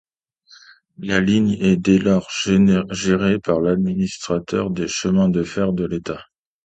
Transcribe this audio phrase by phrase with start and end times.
[0.97, 2.27] La ligne est dès lors
[2.91, 6.23] gérée par l'Administration des chemins de fer de l'État.